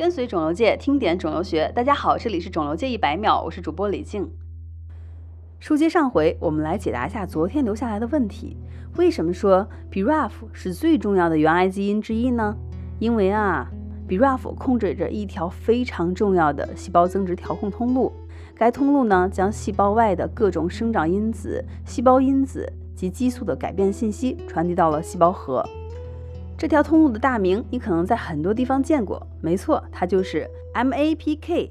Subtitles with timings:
[0.00, 4.26] 跟随肿瘤界听点肿瘤学，大家好，这里是肿瘤界一百秒，我是主播李静。
[5.58, 8.56] 书接上回，我们来解答一下昨天留下来的问题：
[8.96, 12.56] 为什么说 BRAF 是最重要的原癌基因之一呢？
[12.98, 13.70] 因为啊
[14.08, 18.10] ，BRAF 控制着一条非常重要的细胞增殖调控通路，
[18.54, 25.62] 该通路呢将细胞外的各种生长因子、细胞因子及激素的改变信息传递到了细胞核。
[26.60, 31.70] 这条通路的大名你可能在很多地方见过，没错，它就是 MAPK-ERK，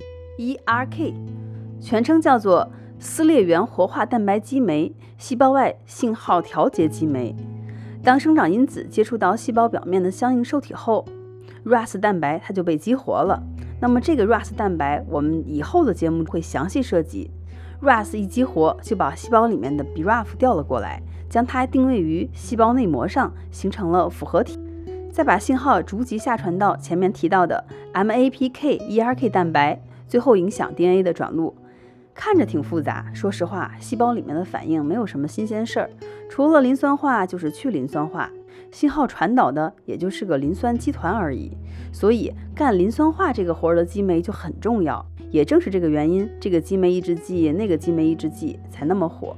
[1.79, 7.35] 全称叫做撕裂源活化蛋白激酶细胞外信号调节激酶。
[8.01, 11.05] 当生长因子接触到细胞表面的相应受体后
[11.65, 13.43] ，RAS 蛋白它就被激活了。
[13.79, 17.29] 那么这个 RAS 蛋白，我们以后的节目会详细涉及。
[17.83, 20.99] RAS 一激活，就把细胞里面的 BRAF 调了过来，
[21.29, 24.59] 将它定位于细胞内膜上，形成了复合体。
[25.11, 31.55] 再把信号逐级下传到前面提到的 MAPK-ERK 蛋白，最后影响 DNA 的转录。
[32.13, 35.89] 看着挺复杂，说实话，细胞里面的反应没有什么新鲜事儿，
[36.29, 38.29] 除了磷酸化就是去磷酸化，
[38.71, 41.51] 信号传导的也就是个磷酸基团而已。
[41.91, 45.05] 所以干磷酸化这个活儿的激酶就很重要。
[45.31, 49.35] 也正是这个原因，这个激酶抑制剂、那个激酶抑制剂才那么火。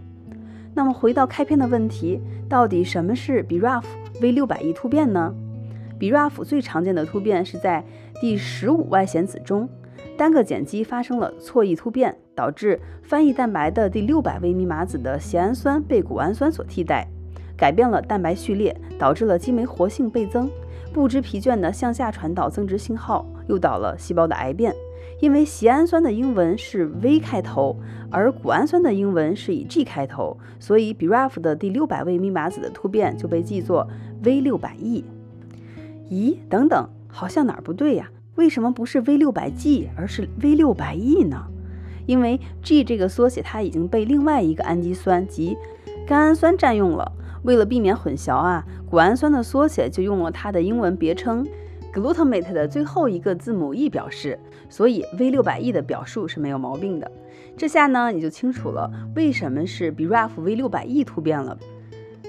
[0.74, 3.84] 那么回到开篇的问题，到底什么是 BRAF
[4.22, 5.34] V600E 突变呢
[6.02, 7.86] ？BRAF 最常见的突变是在
[8.20, 9.70] 第十五外显子中，
[10.18, 17.08] 单个碱基发生了错异突变，导致翻译蛋白的第六百微密码子的缬氨酸被谷氨酸所替代，
[17.56, 20.50] 改变了蛋白序列，导致了激酶活性倍增，
[20.92, 24.74] 不知疲倦的向下传导增殖信号，诱导了细胞的癌变。
[25.20, 27.78] 因为缬氨酸的英文是 V 开头，
[28.10, 33.88] 而谷氨酸的英文是以 G 开头，所以 BRAF 的第六百位密码子的突变就被记作
[34.24, 35.06] V 六百 E。
[36.12, 38.12] 咦，等等，好像哪儿不对呀？
[38.36, 41.48] 为什么不是 V 六百 G，而是 V 六百 E 呢？
[42.06, 45.58] 因为 G 这个缩写它已经被另外一个氨基酸及
[46.06, 47.10] 甘氨酸占用了。
[47.44, 51.48] 为了避免混淆啊，谷氨酸的缩写就用了它的英文别称
[51.94, 54.38] glutamate 的最后一个字母 E 表示，
[54.68, 57.10] 所以 V 六百 E 的表述是没有毛病的。
[57.56, 61.58] 这下呢，你就清楚了为什么是 BRAF V 六百 E 突变了。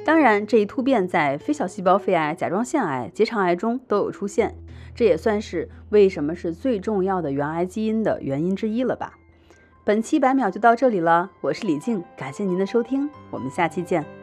[0.04, 4.54] 当然，这一突变在非小细胞肺癌、甲状腺癌、结肠癌中都有出现，
[4.94, 9.14] 这也算是为什么是最重要的原癌基因的原因之一了吧？
[9.84, 14.21] 本期百秒就到这里了，我是李静，感谢您的收听，我们下期见。